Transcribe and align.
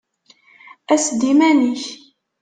Ass-d 0.93 1.21
iman-ik! 1.31 1.83